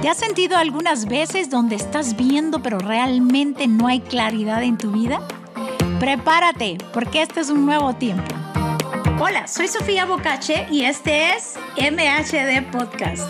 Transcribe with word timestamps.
¿Te 0.00 0.08
has 0.08 0.18
sentido 0.18 0.56
algunas 0.56 1.06
veces 1.06 1.50
donde 1.50 1.74
estás 1.74 2.16
viendo 2.16 2.62
pero 2.62 2.78
realmente 2.78 3.66
no 3.66 3.88
hay 3.88 3.98
claridad 3.98 4.62
en 4.62 4.78
tu 4.78 4.92
vida? 4.92 5.26
Prepárate, 5.98 6.78
porque 6.94 7.22
este 7.22 7.40
es 7.40 7.50
un 7.50 7.66
nuevo 7.66 7.92
tiempo. 7.94 8.32
Hola, 9.18 9.48
soy 9.48 9.66
Sofía 9.66 10.06
Bocache 10.06 10.68
y 10.70 10.84
este 10.84 11.32
es 11.32 11.56
MHD 11.76 12.70
Podcast. 12.70 13.28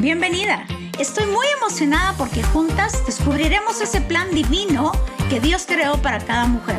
Bienvenida. 0.00 0.66
Estoy 0.98 1.24
muy 1.28 1.46
emocionada 1.56 2.12
porque 2.18 2.42
juntas 2.42 3.06
descubriremos 3.06 3.80
ese 3.80 4.02
plan 4.02 4.30
divino 4.34 4.92
que 5.30 5.40
Dios 5.40 5.64
creó 5.66 5.96
para 6.02 6.18
cada 6.18 6.44
mujer. 6.44 6.76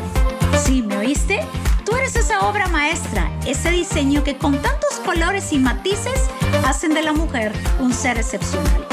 ¿Sí 0.64 0.80
me 0.80 0.96
oíste? 0.98 1.40
Tú 1.84 1.96
eres 1.96 2.14
esa 2.14 2.48
obra 2.48 2.68
maestra, 2.68 3.28
ese 3.44 3.72
diseño 3.72 4.22
que 4.22 4.38
con 4.38 4.62
tantos 4.62 5.00
colores 5.04 5.52
y 5.52 5.58
matices 5.58 6.30
hacen 6.64 6.94
de 6.94 7.02
la 7.02 7.12
mujer 7.12 7.52
un 7.80 7.92
ser 7.92 8.16
excepcional. 8.16 8.86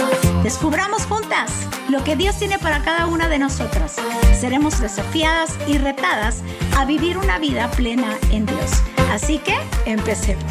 Descubramos 0.44 1.06
juntas 1.06 1.52
lo 1.88 2.04
que 2.04 2.16
Dios 2.16 2.40
tiene 2.40 2.58
para 2.58 2.82
cada 2.82 3.06
una 3.06 3.30
de 3.30 3.38
nosotras. 3.38 3.98
Seremos 4.40 4.82
desafiadas 4.82 5.56
y 5.68 5.78
retadas 5.78 6.42
a 6.76 6.84
vivir 6.84 7.20
una 7.20 7.38
vida 7.38 7.70
plena 7.70 8.18
en 8.32 8.48
Dios. 8.48 8.82
Así 9.12 9.38
que 9.38 9.56
empecemos. 9.86 10.44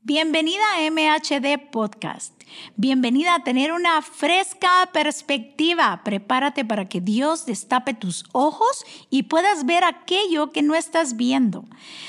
Bienvenida 0.00 0.62
a 0.76 0.90
MHD 0.90 1.70
Podcast. 1.72 2.41
Bienvenida 2.76 3.34
a 3.34 3.44
tener 3.44 3.72
una 3.72 4.02
fresca 4.02 4.90
perspectiva. 4.92 6.02
Prepárate 6.04 6.64
para 6.64 6.88
que 6.88 7.00
Dios 7.00 7.46
destape 7.46 7.94
tus 7.94 8.24
ojos 8.32 8.84
y 9.10 9.24
puedas 9.24 9.66
ver 9.66 9.84
aquello 9.84 10.52
que 10.52 10.62
no 10.62 10.74
estás 10.74 11.16
viendo. 11.16 11.64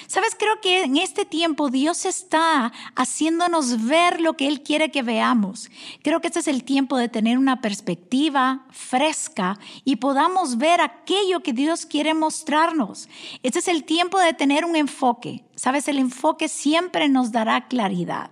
Sabes, 0.07 0.35
creo 0.38 0.61
que 0.61 0.83
en 0.83 0.97
este 0.97 1.25
tiempo 1.25 1.69
Dios 1.69 2.05
está 2.05 2.72
haciéndonos 2.95 3.85
ver 3.85 4.22
lo 4.22 4.33
que 4.33 4.47
Él 4.47 4.61
quiere 4.61 4.91
que 4.91 5.03
veamos. 5.03 5.69
Creo 6.02 6.22
que 6.22 6.27
este 6.27 6.39
es 6.39 6.47
el 6.47 6.63
tiempo 6.63 6.97
de 6.97 7.09
tener 7.09 7.38
una 7.38 7.61
perspectiva 7.61 8.66
fresca 8.72 9.59
y 9.83 9.97
podamos 9.97 10.57
ver 10.57 10.81
aquello 10.81 11.41
que 11.41 11.53
Dios 11.53 11.85
quiere 11.85 12.13
mostrarnos. 12.13 13.09
Este 13.44 13.59
es 13.59 13.67
el 13.67 13.83
tiempo 13.83 14.19
de 14.19 14.33
tener 14.33 14.66
un 14.66 14.75
enfoque. 14.75 15.44
Sabes, 15.55 15.88
el 15.88 15.97
enfoque 15.97 16.47
siempre 16.47 17.09
nos 17.09 17.31
dará 17.31 17.67
claridad. 17.67 18.31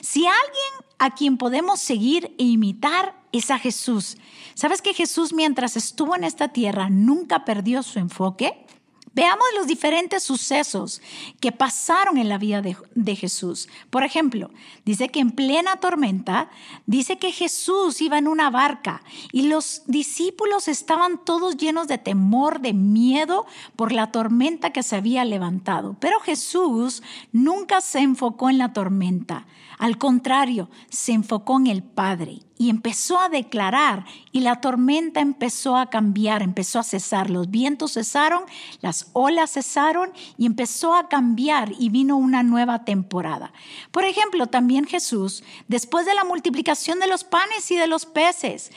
Si 0.00 0.26
alguien 0.26 0.87
a 0.98 1.14
quien 1.14 1.36
podemos 1.36 1.80
seguir 1.80 2.34
e 2.38 2.44
imitar 2.44 3.14
es 3.32 3.50
a 3.50 3.58
Jesús. 3.58 4.16
¿Sabes 4.54 4.82
que 4.82 4.94
Jesús 4.94 5.32
mientras 5.32 5.76
estuvo 5.76 6.16
en 6.16 6.24
esta 6.24 6.48
tierra 6.48 6.88
nunca 6.90 7.44
perdió 7.44 7.82
su 7.82 7.98
enfoque? 7.98 8.66
Veamos 9.14 9.46
los 9.56 9.66
diferentes 9.66 10.22
sucesos 10.22 11.00
que 11.40 11.52
pasaron 11.52 12.18
en 12.18 12.28
la 12.28 12.38
vida 12.38 12.62
de, 12.62 13.16
Jesús. 13.16 13.68
Por 13.90 14.04
ejemplo, 14.04 14.50
dice 14.84 15.08
que 15.08 15.20
en 15.20 15.30
plena 15.30 15.76
tormenta, 15.76 16.50
dice 16.86 17.18
que 17.18 17.32
Jesús 17.32 18.00
iba 18.00 18.18
en 18.18 18.28
una 18.28 18.50
barca 18.50 19.02
y 19.32 19.42
los 19.42 19.82
discípulos 19.86 20.68
estaban 20.68 21.24
todos 21.24 21.56
llenos 21.56 21.88
de 21.88 21.98
temor, 21.98 22.60
de 22.60 22.72
miedo 22.74 23.46
por 23.76 23.92
la 23.92 24.12
tormenta 24.12 24.70
que 24.70 24.82
se 24.82 24.96
había 24.96 25.24
levantado. 25.24 25.96
Pero 26.00 26.20
Jesús 26.20 27.02
nunca 27.32 27.80
se 27.80 28.00
enfocó 28.00 28.50
en 28.50 28.58
la 28.58 28.72
tormenta. 28.72 29.46
Al 29.78 29.96
contrario, 29.98 30.68
se 30.90 31.12
enfocó 31.12 31.58
en 31.58 31.68
el 31.68 31.82
Padre 31.82 32.40
y 32.58 32.70
empezó 32.70 33.20
a 33.20 33.28
declarar 33.28 34.04
y 34.32 34.40
la 34.40 34.60
tormenta 34.60 35.20
empezó 35.20 35.76
a 35.76 35.88
cambiar, 35.88 36.42
empezó 36.42 36.80
a 36.80 36.82
cesar, 36.82 37.30
los 37.30 37.50
vientos 37.50 37.94
cesaron, 37.94 38.42
las 38.80 39.08
olas 39.12 39.52
cesaron 39.52 40.10
y 40.36 40.46
empezó 40.46 40.94
a 40.94 41.08
cambiar 41.08 41.72
y 41.78 41.88
vino 41.88 42.16
una 42.16 42.42
nueva 42.42 42.84
temporada. 42.84 43.52
Por 43.92 44.04
ejemplo, 44.04 44.48
también 44.48 44.84
Jesús, 44.84 45.44
después 45.68 46.04
de 46.04 46.14
la 46.14 46.24
multiplicación 46.24 46.98
de 46.98 47.06
los 47.06 47.24
panes 47.24 47.70
y 47.70 47.76
de 47.76 47.86
los 47.86 48.04
peces, 48.06 48.72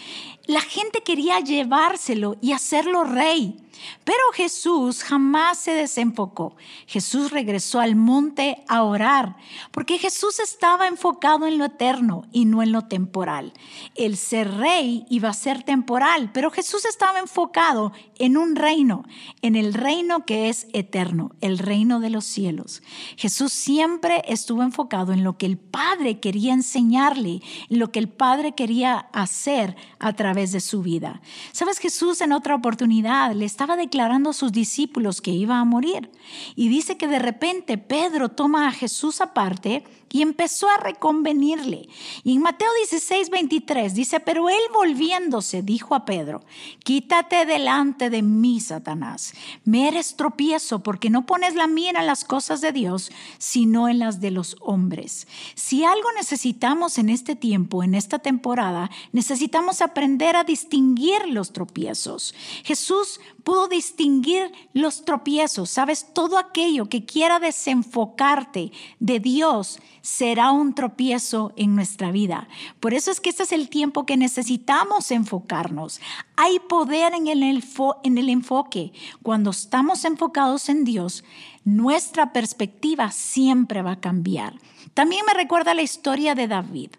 la 0.45 0.61
gente 0.61 1.01
quería 1.03 1.39
llevárselo 1.39 2.37
y 2.41 2.51
hacerlo 2.51 3.03
rey. 3.03 3.57
Pero 4.03 4.19
Jesús 4.33 5.03
jamás 5.03 5.59
se 5.59 5.73
desenfocó. 5.73 6.55
Jesús 6.87 7.31
regresó 7.31 7.79
al 7.79 7.95
monte 7.95 8.63
a 8.67 8.83
orar, 8.83 9.35
porque 9.71 9.97
Jesús 9.97 10.39
estaba 10.39 10.87
enfocado 10.87 11.47
en 11.47 11.57
lo 11.57 11.65
eterno 11.65 12.25
y 12.31 12.45
no 12.45 12.61
en 12.61 12.71
lo 12.71 12.83
temporal. 12.83 13.53
El 13.95 14.17
ser 14.17 14.51
rey 14.57 15.05
iba 15.09 15.29
a 15.29 15.33
ser 15.33 15.63
temporal, 15.63 16.31
pero 16.33 16.51
Jesús 16.51 16.85
estaba 16.85 17.19
enfocado 17.19 17.91
en 18.17 18.37
un 18.37 18.55
reino, 18.55 19.03
en 19.41 19.55
el 19.55 19.73
reino 19.73 20.25
que 20.25 20.49
es 20.49 20.67
eterno, 20.73 21.31
el 21.41 21.57
reino 21.57 21.99
de 21.99 22.09
los 22.09 22.25
cielos. 22.25 22.83
Jesús 23.17 23.51
siempre 23.51 24.23
estuvo 24.27 24.63
enfocado 24.63 25.13
en 25.13 25.23
lo 25.23 25.37
que 25.37 25.45
el 25.45 25.57
Padre 25.57 26.19
quería 26.19 26.53
enseñarle, 26.53 27.41
en 27.69 27.79
lo 27.79 27.91
que 27.91 27.99
el 27.99 28.09
Padre 28.09 28.53
quería 28.53 28.97
hacer 29.13 29.75
a 29.99 30.13
través 30.13 30.51
de 30.51 30.59
su 30.59 30.81
vida. 30.81 31.21
Sabes, 31.51 31.79
Jesús 31.79 32.21
en 32.21 32.31
otra 32.31 32.55
oportunidad 32.55 33.33
le 33.33 33.45
estaba 33.45 33.70
declarando 33.75 34.29
a 34.29 34.33
sus 34.33 34.51
discípulos 34.51 35.21
que 35.21 35.31
iba 35.31 35.59
a 35.59 35.65
morir. 35.65 36.09
Y 36.55 36.69
dice 36.69 36.97
que 36.97 37.07
de 37.07 37.19
repente 37.19 37.77
Pedro 37.77 38.29
toma 38.29 38.67
a 38.67 38.71
Jesús 38.71 39.21
aparte 39.21 39.83
y 40.11 40.21
empezó 40.21 40.69
a 40.69 40.77
reconvenirle. 40.77 41.87
Y 42.23 42.33
en 42.35 42.41
Mateo 42.41 42.69
16, 42.77 43.29
23 43.29 43.93
dice, 43.93 44.19
pero 44.19 44.49
él 44.49 44.61
volviéndose 44.73 45.61
dijo 45.61 45.95
a 45.95 46.05
Pedro, 46.05 46.43
quítate 46.83 47.45
delante 47.45 48.09
de 48.09 48.21
mí, 48.21 48.59
Satanás. 48.59 49.33
Me 49.63 49.87
eres 49.87 50.15
tropiezo 50.15 50.83
porque 50.83 51.09
no 51.09 51.25
pones 51.25 51.55
la 51.55 51.67
mira 51.67 52.01
en 52.01 52.07
las 52.07 52.23
cosas 52.23 52.61
de 52.61 52.71
Dios, 52.71 53.11
sino 53.37 53.87
en 53.87 53.99
las 53.99 54.19
de 54.21 54.31
los 54.31 54.55
hombres. 54.59 55.27
Si 55.55 55.83
algo 55.83 56.11
necesitamos 56.15 56.97
en 56.97 57.09
este 57.09 57.35
tiempo, 57.35 57.83
en 57.83 57.95
esta 57.95 58.19
temporada, 58.19 58.91
necesitamos 59.11 59.81
aprender 59.81 60.35
a 60.35 60.43
distinguir 60.43 61.27
los 61.27 61.53
tropiezos. 61.53 62.35
Jesús 62.63 63.19
pudo 63.43 63.67
distinguir 63.67 64.51
los 64.73 65.05
tropiezos, 65.05 65.69
sabes, 65.69 66.07
todo 66.13 66.37
aquello 66.37 66.89
que 66.89 67.05
quiera 67.05 67.39
desenfocarte 67.39 68.71
de 68.99 69.19
Dios 69.19 69.79
será 70.01 70.51
un 70.51 70.73
tropiezo 70.73 71.53
en 71.55 71.75
nuestra 71.75 72.11
vida. 72.11 72.47
Por 72.79 72.93
eso 72.93 73.11
es 73.11 73.19
que 73.19 73.29
este 73.29 73.43
es 73.43 73.51
el 73.51 73.69
tiempo 73.69 74.05
que 74.05 74.17
necesitamos 74.17 75.11
enfocarnos. 75.11 76.01
Hay 76.35 76.59
poder 76.59 77.13
en 77.13 77.27
el, 77.27 77.63
en 78.03 78.17
el 78.17 78.29
enfoque. 78.29 78.93
Cuando 79.23 79.51
estamos 79.51 80.05
enfocados 80.05 80.69
en 80.69 80.83
Dios, 80.83 81.23
nuestra 81.63 82.33
perspectiva 82.33 83.11
siempre 83.11 83.81
va 83.81 83.91
a 83.91 83.99
cambiar. 83.99 84.55
También 84.93 85.23
me 85.25 85.33
recuerda 85.33 85.73
la 85.73 85.83
historia 85.83 86.35
de 86.35 86.47
David. 86.47 86.91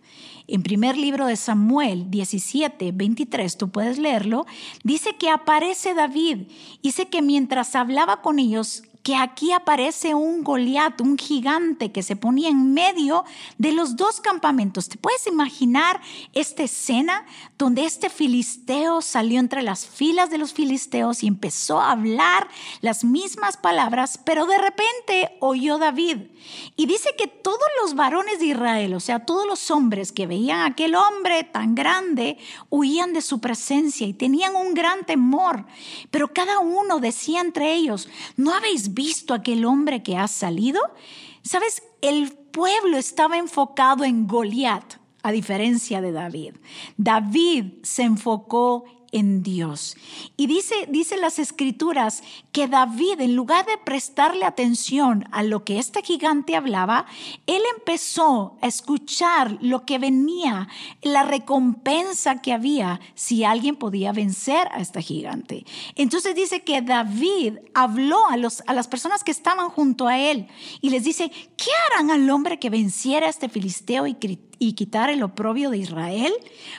En 0.49 0.63
primer 0.63 0.97
libro 0.97 1.27
de 1.27 1.37
Samuel 1.37 2.11
17, 2.11 2.93
23, 2.93 3.57
tú 3.57 3.71
puedes 3.71 3.99
leerlo, 3.99 4.47
dice 4.83 5.17
que 5.17 5.31
aparece 5.31 5.95
David. 5.95 6.49
Dice 6.83 7.09
que 7.09 7.23
mientras 7.23 7.75
hablaba 7.75 8.23
con 8.23 8.39
ellos, 8.39 8.83
que 9.03 9.17
aquí 9.17 9.53
aparece 9.53 10.15
un 10.15 10.45
Goliat, 10.45 11.01
un 11.01 11.19
gigante 11.19 11.91
que 11.91 12.03
se 12.03 12.17
ponía 12.17 12.49
en 12.49 12.73
medio 12.73 13.25
de 13.59 13.73
los 13.73 13.97
dos 13.97 14.21
campamentos. 14.21 14.89
¿Te 14.89 14.97
puedes 14.97 15.27
imaginar 15.27 16.01
esta 16.33 16.63
escena 16.63 17.27
donde 17.63 17.85
este 17.85 18.11
filisteo 18.11 19.01
salió 19.03 19.39
entre 19.39 19.63
las 19.63 19.87
filas 19.87 20.31
de 20.31 20.39
los 20.39 20.53
filisteos 20.53 21.23
y 21.23 21.29
empezó 21.29 21.81
a 21.81 21.93
hablar 21.93 22.49
las 22.81 23.05
mismas 23.05 23.57
palabras, 23.57 24.19
pero 24.25 24.47
de 24.47 24.59
repente 24.59 25.37
oyó 25.39 25.79
David. 25.79 26.23
Y 26.75 26.87
dice 26.87 27.11
que 27.17 27.29
todos 27.29 27.61
los 27.81 27.95
varones 27.95 28.41
de 28.41 28.47
Israel, 28.47 28.95
o 28.95 28.99
sea, 28.99 29.25
todos 29.25 29.47
los 29.47 29.71
hombres 29.71 30.11
que 30.11 30.27
veían 30.27 30.59
a 30.59 30.67
aquel 30.67 30.97
hombre 30.97 31.45
tan 31.45 31.77
grande, 31.77 32.37
huían 32.69 33.13
de 33.13 33.23
su 33.23 33.41
presencia 33.41 34.09
y 34.09 34.13
tenían 34.13 34.57
un 34.57 34.75
gran 34.75 35.07
temor, 35.07 35.65
pero 36.11 36.35
cada 36.35 36.59
uno 36.59 36.99
decía 36.99 37.41
entre 37.41 37.75
ellos, 37.75 38.09
¿no 38.37 38.53
habéis 38.53 38.93
visto 38.93 39.35
aquel 39.35 39.65
hombre 39.67 40.03
que 40.03 40.17
ha 40.17 40.27
salido? 40.27 40.81
Sabes, 41.45 41.85
el 42.01 42.33
pueblo 42.33 42.97
estaba 42.97 43.39
enfocado 43.39 44.03
en 44.03 44.27
Goliat, 44.27 45.01
a 45.23 45.33
diferencia 45.33 46.01
de 46.01 46.13
David. 46.13 46.55
David 46.97 47.75
se 47.83 48.03
enfocó 48.03 48.85
en 49.13 49.43
Dios. 49.43 49.97
Y 50.37 50.47
dice, 50.47 50.75
dice 50.89 51.19
las 51.19 51.39
escrituras 51.39 52.23
que 52.51 52.67
David, 52.67 53.21
en 53.21 53.37
lugar 53.37 53.67
de 53.67 53.77
prestarle 53.77 54.47
atención 54.47 55.29
a 55.31 55.43
lo 55.43 55.65
que 55.65 55.79
este 55.79 56.03
gigante 56.03 56.57
hablaba, 56.57 57.07
él 57.47 57.61
empezó 57.77 58.57
a 58.63 58.67
escuchar 58.67 59.59
lo 59.61 59.85
que 59.85 59.99
venía, 59.99 60.69
la 61.03 61.23
recompensa 61.25 62.41
que 62.41 62.55
había 62.55 63.01
si 63.15 63.45
alguien 63.45 63.77
podía 63.77 64.13
vencer 64.13 64.67
a 64.73 64.81
este 64.81 65.03
gigante. 65.03 65.67
Entonces 65.95 66.35
dice 66.35 66.63
que 66.63 66.81
David 66.81 67.59
habló 67.75 68.27
a, 68.29 68.39
los, 68.39 68.63
a 68.67 68.73
las 68.73 68.89
personas 68.89 69.23
que 69.23 69.31
estaban 69.31 69.69
junto 69.69 70.09
a 70.09 70.19
él 70.19 70.49
y 70.81 70.89
les 70.89 71.05
dice, 71.05 71.31
¿qué 71.31 71.71
harán 71.91 72.11
al 72.11 72.29
hombre 72.31 72.59
que 72.59 72.71
venciera 72.71 73.27
a 73.27 73.31
este 73.31 73.51
filisteo 73.51 74.07
y 74.07 74.15
y 74.63 74.75
quitar 74.75 75.11
el 75.11 75.23
oprobio 75.23 75.71
de 75.71 75.79
Israel? 75.79 76.33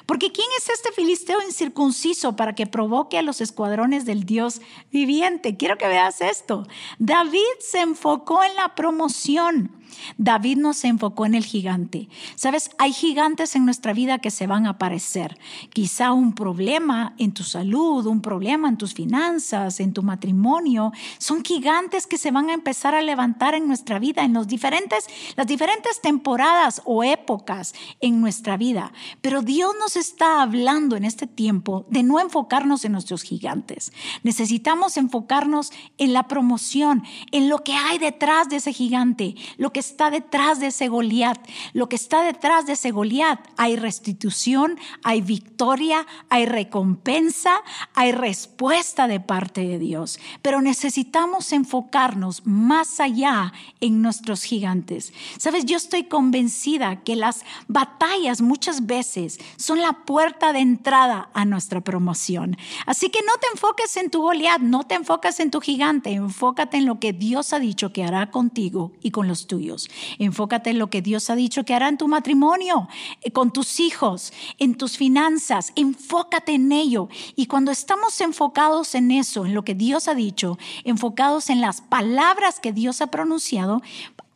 Porque 0.05 0.31
¿quién 0.31 0.47
es 0.57 0.69
este 0.69 0.91
filisteo 0.93 1.41
incircunciso 1.41 2.35
para 2.35 2.55
que 2.55 2.65
provoque 2.65 3.17
a 3.17 3.21
los 3.21 3.41
escuadrones 3.41 4.05
del 4.05 4.23
Dios 4.23 4.61
viviente? 4.91 5.57
Quiero 5.57 5.77
que 5.77 5.87
veas 5.87 6.21
esto. 6.21 6.65
David 6.99 7.41
se 7.59 7.81
enfocó 7.81 8.43
en 8.43 8.55
la 8.55 8.73
promoción. 8.75 9.83
David 10.17 10.57
no 10.57 10.73
se 10.73 10.87
enfocó 10.87 11.25
en 11.25 11.35
el 11.35 11.45
gigante. 11.45 12.09
Sabes, 12.35 12.71
hay 12.77 12.93
gigantes 12.93 13.55
en 13.55 13.65
nuestra 13.65 13.93
vida 13.93 14.19
que 14.19 14.31
se 14.31 14.47
van 14.47 14.65
a 14.65 14.71
aparecer. 14.71 15.37
Quizá 15.71 16.11
un 16.11 16.33
problema 16.33 17.13
en 17.17 17.33
tu 17.33 17.43
salud, 17.43 18.05
un 18.05 18.21
problema 18.21 18.69
en 18.69 18.77
tus 18.77 18.93
finanzas, 18.93 19.79
en 19.79 19.93
tu 19.93 20.03
matrimonio. 20.03 20.91
Son 21.17 21.43
gigantes 21.43 22.07
que 22.07 22.17
se 22.17 22.31
van 22.31 22.49
a 22.49 22.53
empezar 22.53 22.95
a 22.95 23.01
levantar 23.01 23.55
en 23.55 23.67
nuestra 23.67 23.99
vida, 23.99 24.23
en 24.23 24.33
los 24.33 24.47
diferentes, 24.47 25.07
las 25.35 25.47
diferentes 25.47 26.01
temporadas 26.01 26.81
o 26.85 27.03
épocas 27.03 27.72
en 28.01 28.21
nuestra 28.21 28.57
vida. 28.57 28.91
Pero 29.21 29.41
Dios 29.41 29.73
nos 29.79 29.95
está 29.95 30.41
hablando 30.41 30.95
en 30.95 31.05
este 31.05 31.27
tiempo 31.27 31.85
de 31.89 32.03
no 32.03 32.19
enfocarnos 32.19 32.85
en 32.85 32.91
nuestros 32.93 33.23
gigantes. 33.23 33.91
Necesitamos 34.23 34.97
enfocarnos 34.97 35.71
en 35.97 36.13
la 36.13 36.27
promoción, 36.27 37.03
en 37.31 37.49
lo 37.49 37.63
que 37.63 37.73
hay 37.73 37.97
detrás 37.97 38.49
de 38.49 38.57
ese 38.57 38.73
gigante, 38.73 39.35
lo 39.57 39.71
que 39.71 39.79
está 39.79 40.09
detrás 40.09 40.59
de 40.59 40.67
ese 40.67 40.87
Goliat. 40.87 41.39
Lo 41.73 41.89
que 41.89 41.95
está 41.95 42.23
detrás 42.23 42.65
de 42.65 42.73
ese 42.73 42.91
Goliat, 42.91 43.39
hay 43.57 43.75
restitución, 43.75 44.77
hay 45.03 45.21
victoria, 45.21 46.05
hay 46.29 46.45
recompensa, 46.45 47.61
hay 47.93 48.11
respuesta 48.11 49.07
de 49.07 49.19
parte 49.19 49.61
de 49.61 49.79
Dios. 49.79 50.19
Pero 50.41 50.61
necesitamos 50.61 51.51
enfocarnos 51.51 52.45
más 52.45 52.99
allá 52.99 53.53
en 53.79 54.01
nuestros 54.01 54.43
gigantes. 54.43 55.13
Sabes, 55.37 55.65
yo 55.65 55.77
estoy 55.77 56.05
convencida 56.05 57.03
que 57.03 57.15
las 57.15 57.43
batallas 57.67 58.41
muchas 58.41 58.85
veces 58.85 59.39
son 59.57 59.81
la 59.81 59.93
puerta 60.05 60.53
de 60.53 60.59
entrada 60.59 61.29
a 61.33 61.45
nuestra 61.45 61.81
promoción. 61.81 62.57
Así 62.85 63.09
que 63.09 63.19
no 63.21 63.33
te 63.39 63.47
enfoques 63.51 63.97
en 63.97 64.09
tu 64.09 64.21
Goliat, 64.21 64.59
no 64.59 64.83
te 64.83 64.95
enfocas 64.95 65.39
en 65.39 65.51
tu 65.51 65.61
gigante, 65.61 66.11
enfócate 66.11 66.77
en 66.77 66.85
lo 66.85 66.99
que 66.99 67.13
Dios 67.13 67.53
ha 67.53 67.59
dicho 67.59 67.91
que 67.91 68.03
hará 68.03 68.31
contigo 68.31 68.91
y 69.01 69.11
con 69.11 69.27
los 69.27 69.47
tuyos. 69.47 69.89
Enfócate 70.19 70.71
en 70.71 70.79
lo 70.79 70.89
que 70.89 71.01
Dios 71.01 71.29
ha 71.29 71.35
dicho 71.35 71.63
que 71.63 71.73
hará 71.73 71.89
en 71.89 71.97
tu 71.97 72.07
matrimonio, 72.07 72.87
eh, 73.21 73.31
con 73.31 73.51
tus 73.51 73.79
hijos, 73.79 74.33
en 74.59 74.75
tus 74.75 74.97
finanzas. 74.97 75.71
Enfócate 75.75 76.53
en 76.53 76.71
ello. 76.71 77.09
Y 77.35 77.47
cuando 77.47 77.71
estamos 77.71 78.19
enfocados 78.21 78.95
en 78.95 79.11
eso, 79.11 79.45
en 79.45 79.53
lo 79.53 79.63
que 79.63 79.75
Dios 79.75 80.07
ha 80.07 80.15
dicho, 80.15 80.57
enfocados 80.83 81.49
en 81.49 81.61
las 81.61 81.81
palabras 81.81 82.59
que 82.59 82.73
Dios 82.73 83.01
ha 83.01 83.07
pronunciado, 83.07 83.81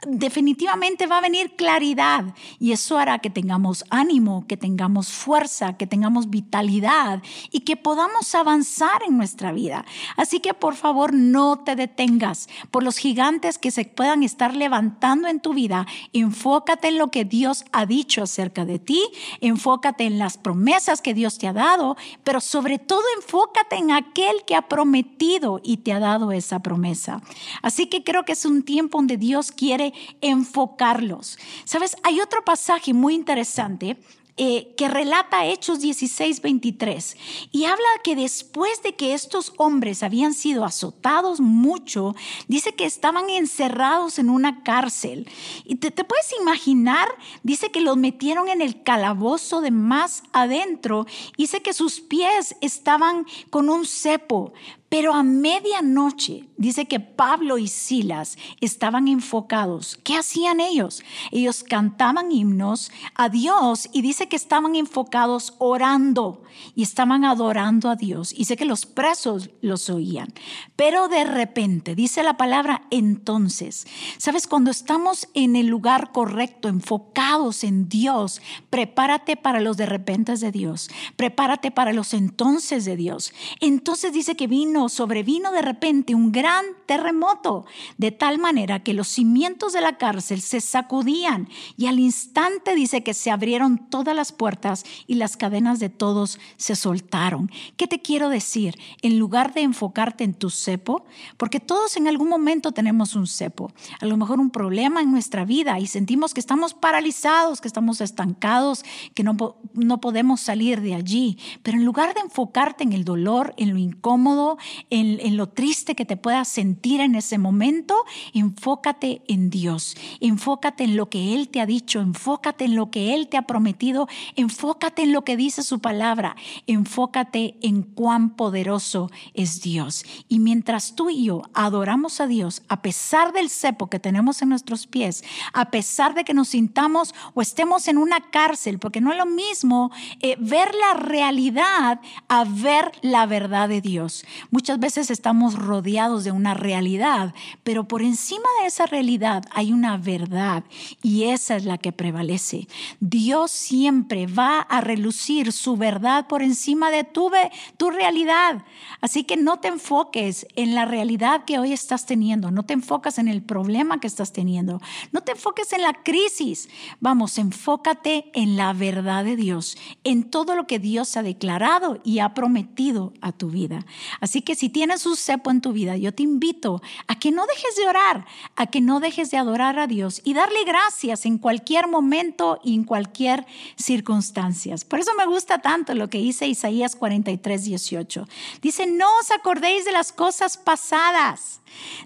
definitivamente 0.06 1.08
va 1.08 1.18
a 1.18 1.22
venir 1.22 1.56
claridad 1.56 2.36
y 2.60 2.72
eso 2.72 2.98
hará 2.98 3.20
que 3.20 3.30
tengamos 3.30 3.84
ánimo, 3.90 4.46
que 4.48 4.56
tengamos 4.56 5.12
fuerza, 5.12 5.76
que 5.76 5.88
tengamos 5.88 6.30
vitalidad 6.30 7.24
y 7.52 7.62
que 7.62 7.78
podamos 7.78 8.36
avanzar 8.36 9.02
en 9.08 9.18
nuestra 9.18 9.52
vida. 9.52 9.86
Así 10.16 10.40
que 10.40 10.54
por 10.54 10.76
favor 10.76 11.14
no 11.14 11.58
te 11.60 11.76
detengas 11.76 12.48
por 12.70 12.84
los 12.84 12.98
gigantes 12.98 13.58
que 13.58 13.72
se 13.72 13.86
puedan 13.86 14.22
estar 14.22 14.56
levantando 14.56 15.28
en 15.28 15.40
tu 15.40 15.54
vida. 15.54 15.88
Enfócate 16.14 16.90
en 16.90 16.98
lo 16.98 17.10
que 17.10 17.26
Dios 17.26 17.66
ha 17.72 17.86
dicho 17.86 18.22
acerca 18.22 18.66
de 18.66 18.80
ti, 18.80 19.02
enfócate 19.42 20.06
en 20.06 20.20
las 20.20 20.38
promesas 20.38 21.02
que 21.02 21.16
Dios 21.16 21.40
te 21.40 21.48
ha 21.48 21.54
dado, 21.54 21.98
pero 22.24 22.40
sobre 22.40 22.78
todo 22.78 23.02
enfócate 23.16 23.78
en 23.78 23.92
aquel 23.92 24.44
que 24.46 24.56
ha 24.56 24.68
prometido 24.68 25.60
y 25.64 25.78
te 25.78 25.92
ha 25.92 26.00
dado 26.00 26.32
esa 26.32 26.60
promesa. 26.60 27.22
Así 27.64 27.88
que 27.88 28.04
creo 28.04 28.26
que 28.26 28.34
es 28.34 28.46
un 28.46 28.64
tiempo 28.64 29.00
donde 29.00 29.18
Dios 29.18 29.52
quiere 29.52 29.87
enfocarlos. 30.22 31.38
Sabes, 31.66 31.95
hay 32.04 32.22
otro 32.22 32.44
pasaje 32.44 32.94
muy 32.94 33.13
interesante 33.16 33.98
eh, 34.39 34.75
que 34.78 34.88
relata 34.88 35.48
Hechos 35.48 35.80
16, 35.80 36.44
23 36.44 37.18
y 37.51 37.66
habla 37.66 37.88
que 38.04 38.16
después 38.16 38.84
de 38.84 38.94
que 38.94 39.16
estos 39.16 39.51
hombres 39.57 40.04
habían 40.04 40.36
sido 40.36 40.63
azotados 40.63 41.39
mucho, 41.39 42.16
dice 42.48 42.75
que 42.75 42.86
estaban 42.86 43.31
encerrados 43.31 44.19
en 44.19 44.30
una 44.30 44.62
cárcel. 44.62 45.28
Y 45.63 45.78
te, 45.78 45.89
te 45.89 46.04
puedes 46.04 46.31
imaginar, 46.39 47.07
dice 47.42 47.72
que 47.72 47.81
los 47.81 47.98
metieron 47.98 48.48
en 48.48 48.62
el 48.62 48.84
calabozo 48.84 49.60
de 49.60 49.72
más 49.72 50.22
adentro, 50.34 51.07
dice 51.36 51.63
que 51.63 51.74
sus 51.74 52.00
pies 52.00 52.56
estaban 52.62 53.25
con 53.50 53.72
un 53.72 53.88
cepo, 53.88 54.54
pero 54.89 55.13
a 55.13 55.24
medianoche 55.24 56.45
dice 56.57 56.86
que 56.86 57.00
Pablo 57.00 57.57
y 57.57 57.68
Silas 57.68 58.38
estaban 58.62 59.07
enfocados. 59.07 60.00
¿Qué 60.04 60.16
hacían 60.16 60.60
ellos? 60.60 61.04
Ellos 61.31 61.63
cantaban 61.63 62.31
himnos 62.31 62.92
a 63.16 63.30
Dios 63.30 63.89
y 63.92 64.01
dice 64.01 64.28
que 64.28 64.36
estaban 64.36 64.75
enfocados 64.75 65.56
orando 65.57 66.44
y 66.75 66.84
estaban 66.84 67.25
adorando 67.25 67.89
a 67.89 67.95
Dios. 67.95 68.34
Y 68.36 68.45
sé 68.45 68.56
que 68.56 68.66
los 68.66 68.86
presos 68.86 69.50
los 69.62 69.89
oían. 69.89 70.34
Pero 70.75 71.07
de 71.07 71.24
repente, 71.24 71.95
dice 71.95 72.24
la 72.24 72.38
palabra 72.38 72.84
entonces, 72.89 73.88
¿sabes? 74.18 74.48
Cuando 74.48 74.72
estamos 74.72 75.28
en 75.34 75.56
el 75.56 75.68
lugar 75.68 76.12
correcto, 76.12 76.68
enfocados 76.68 77.63
en 77.63 77.89
Dios, 77.89 78.42
prepárate 78.69 79.36
para 79.36 79.60
los 79.62 79.78
de 79.78 79.86
repente 79.86 80.28
de 80.36 80.51
Dios. 80.51 80.89
Prepárate 81.16 81.72
para 81.72 81.94
los 81.94 82.13
entonces 82.13 82.86
de 82.86 82.95
Dios. 82.95 83.34
Entonces 83.60 84.12
dice 84.12 84.36
que 84.36 84.48
vino 84.48 84.76
sobrevino 84.89 85.51
de 85.51 85.62
repente 85.62 86.15
un 86.15 86.31
gran 86.31 86.65
terremoto, 86.85 87.65
de 87.97 88.12
tal 88.12 88.38
manera 88.38 88.83
que 88.83 88.94
los 88.94 89.07
cimientos 89.07 89.74
de 89.74 89.81
la 89.81 89.97
cárcel 89.97 90.41
se 90.41 90.62
sacudían 90.62 91.50
y 91.75 91.88
al 91.88 92.00
instante 92.00 92.75
dice 92.75 93.03
que 93.03 93.13
se 93.13 93.31
abrieron 93.31 93.89
todas 93.89 94.15
las 94.15 94.31
puertas 94.31 94.85
y 95.07 95.15
las 95.15 95.38
cadenas 95.38 95.79
de 95.79 95.89
todos 95.89 96.39
se 96.57 96.75
soltaron. 96.75 97.51
¿Qué 97.75 97.88
te 97.88 98.01
quiero 98.01 98.29
decir? 98.29 98.75
En 99.01 99.19
lugar 99.19 99.53
de 99.53 99.62
enfocarte 99.62 100.24
en 100.24 100.33
tu 100.33 100.50
cepo, 100.50 101.06
porque 101.38 101.59
todos 101.59 101.97
en 101.97 102.07
algún 102.07 102.29
momento 102.29 102.71
tenemos 102.71 103.15
un 103.15 103.27
cepo, 103.27 103.71
a 104.00 104.06
lo 104.06 104.18
mejor 104.18 104.39
un 104.39 104.50
problema 104.50 105.01
en 105.01 105.12
nuestra 105.12 105.45
vida 105.45 105.79
y 105.79 105.88
sentimos 105.88 106.33
que 106.33 106.39
estamos 106.39 106.74
paralizados, 106.74 107.62
que 107.62 107.68
estamos 107.68 108.01
estancados, 108.01 108.83
que 109.13 109.24
no, 109.24 109.35
no 109.74 110.01
podemos 110.01 110.41
salir 110.41 110.81
de 110.81 110.95
allí, 110.95 111.38
pero 111.63 111.77
en 111.77 111.85
lugar 111.85 112.13
de 112.13 112.21
enfocarte 112.21 112.83
en 112.83 112.94
el 112.94 113.03
dolor, 113.03 113.53
en 113.57 113.71
lo 113.71 113.77
incómodo, 113.77 114.57
en, 114.90 115.38
lo 115.38 115.50
triste 115.50 115.96
que 115.96 116.06
te 116.06 116.18
puedas 116.18 116.48
sentir 116.48 117.02
en 117.02 117.16
ese 117.16 117.38
momento, 117.38 117.96
enfócate 118.34 119.22
en 119.28 119.50
Dios, 119.50 119.96
enfócate 120.22 120.84
en 120.84 120.96
lo 120.96 121.10
que 121.10 121.34
Él 121.34 121.50
te 121.50 121.62
ha 121.62 121.66
dicho, 121.66 122.00
enfócate 122.00 122.66
en 122.66 122.75
lo 122.75 122.90
que 122.92 123.14
Él 123.14 123.28
te 123.28 123.38
ha 123.38 123.44
prometido, 123.44 124.08
enfócate 124.36 125.04
en 125.04 125.14
lo 125.14 125.24
que 125.24 125.38
dice 125.38 125.64
su 125.64 125.80
palabra, 125.80 126.36
enfócate 126.66 127.58
en 127.62 127.84
cuán 127.84 128.36
poderoso 128.36 129.12
es 129.34 129.62
Dios. 129.62 130.06
Y 130.28 130.40
mientras 130.40 130.96
tú 130.96 131.10
y 131.10 131.25
yo 131.25 131.44
adoramos 131.54 132.20
a 132.22 132.28
Dios, 132.28 132.63
a 132.68 132.81
pesar 132.81 133.34
del 133.34 133.50
cepo 133.50 133.88
que 133.88 134.00
tenemos 134.00 134.42
en 134.42 134.50
nuestros 134.50 134.88
pies, 134.88 135.24
a 135.53 135.72
pesar 135.72 136.13
de 136.13 136.24
que 136.24 136.34
nos 136.34 136.50
sintamos 136.50 137.13
o 137.34 137.41
estemos 137.41 137.88
en 137.88 137.98
una 137.98 138.20
cárcel, 138.32 138.80
porque 138.80 139.01
no 139.01 139.12
es 139.12 139.18
lo 139.18 139.25
mismo 139.25 139.91
eh, 140.22 140.36
ver 140.39 140.74
la 140.75 141.00
realidad 141.00 142.00
a 142.27 142.44
ver 142.44 142.91
la 143.01 143.25
verdad 143.25 143.70
de 143.70 143.82
Dios. 143.82 144.25
Muchas 144.58 144.80
veces 144.80 145.12
estamos 145.12 145.54
rodeados 145.54 146.24
de 146.24 146.32
una 146.32 146.56
realidad, 146.56 147.36
pero 147.64 147.88
por 147.88 148.02
encima 148.02 148.48
de 148.60 148.66
esa 148.66 148.88
realidad 148.88 149.44
hay 149.52 149.72
una 149.72 149.98
verdad 149.98 150.64
y 151.04 151.26
esa 151.26 151.58
es 151.58 151.64
la 151.64 151.78
que 151.78 151.92
prevalece. 151.92 152.68
Dios 153.00 153.52
siempre 153.52 154.26
va 154.26 154.62
a 154.62 154.82
relucir 154.82 155.52
su 155.52 155.78
verdad 155.78 156.26
por 156.26 156.42
encima 156.42 156.90
de 156.90 157.04
tu, 157.04 157.30
tu 157.78 157.92
realidad. 157.92 158.64
Así 159.00 159.26
que 159.26 159.38
no 159.38 159.60
te 159.60 159.68
enfoques 159.68 160.48
en 160.56 160.74
la 160.74 160.86
realidad 160.86 161.46
que 161.46 161.60
hoy 161.60 161.72
estás 161.72 162.08
teniendo, 162.08 162.50
no 162.50 162.64
te 162.64 162.74
enfocas 162.74 163.20
en 163.20 163.28
el 163.28 163.44
problema 163.44 164.00
que 164.00 164.08
estás 164.08 164.34
teniendo, 164.34 164.82
no 165.12 165.22
te 165.22 165.34
enfoques 165.34 165.72
en 165.72 165.84
la 165.84 165.94
crisis. 165.94 166.68
Vamos, 167.00 167.38
enfócate 167.38 168.32
en 168.34 168.58
la 168.58 168.74
verdad 168.74 169.24
de 169.24 169.36
Dios, 169.36 169.78
en 170.04 170.24
todo 170.24 170.56
lo 170.56 170.66
que 170.66 170.80
Dios 170.80 171.16
ha 171.16 171.22
declarado 171.22 172.02
y 172.04 172.18
ha 172.20 172.34
prometido 172.34 173.14
a 173.22 173.32
tu 173.32 173.52
vida. 173.52 173.86
Así 174.20 174.42
que 174.48 174.56
si 174.56 174.70
tienes 174.70 175.06
un 175.06 175.18
cepo 175.18 175.51
en 175.51 175.60
tu 175.60 175.74
vida, 175.74 175.98
yo 175.98 176.13
te 176.13 176.24
invito 176.24 176.82
a 177.08 177.20
que 177.20 177.32
no 177.32 177.46
dejes 177.48 177.75
de 177.75 177.86
orar, 177.86 178.25
a 178.56 178.68
que 178.68 178.80
no 178.80 179.01
dejes 179.01 179.30
de 179.30 179.36
adorar 179.36 179.77
a 179.77 179.88
Dios 179.88 180.22
y 180.24 180.34
darle 180.34 180.63
gracias 180.63 181.25
en 181.25 181.38
cualquier 181.38 181.89
momento 181.89 182.58
y 182.63 182.74
en 182.74 182.86
cualquier 182.86 183.46
circunstancia. 183.75 184.74
Por 184.88 185.01
eso 185.01 185.12
me 185.16 185.25
gusta 185.25 185.58
tanto 185.58 185.94
lo 185.96 186.10
que 186.10 186.20
dice 186.20 186.48
Isaías 186.48 186.96
43, 186.96 187.66
18. 187.66 188.25
Dice, 188.62 188.88
no 188.88 189.18
os 189.20 189.32
acordéis 189.32 189.84
de 189.84 189.92
las 189.92 190.13
cosas 190.13 190.56
pasadas 190.56 191.60